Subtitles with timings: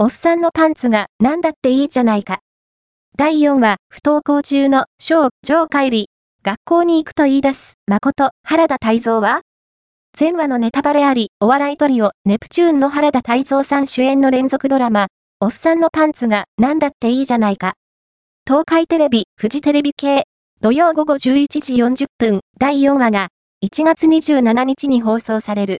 [0.00, 2.38] おっさんのパンツが何だっていいじゃないか。
[3.16, 6.08] 第4話、不登校中の小、上帰り、
[6.44, 9.40] 学校に行くと言い出す、誠、原田泰造は？
[10.16, 15.08] 前話のネタバレあり、お笑いトリオ、ネプチューンの原田泰造さん主演の連続ドラマ、
[15.40, 17.72] おっさんのパンツが何だっていいじゃないか。
[18.46, 20.26] 東海テレビ、富士テレビ系、
[20.60, 23.30] 土曜午後11時40分、第4話が、
[23.66, 25.76] 1月27日に放送される。